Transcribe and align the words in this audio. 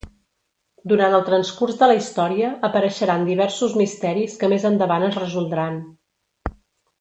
Durant 0.91 1.17
el 1.17 1.25
transcurs 1.27 1.77
de 1.81 1.89
la 1.91 1.97
història 1.99 2.49
apareixeran 2.69 3.27
diversos 3.29 3.77
misteris 3.83 4.39
que 4.41 4.51
més 4.55 4.67
endavant 4.71 5.07
es 5.11 5.21
resoldran. 5.25 5.79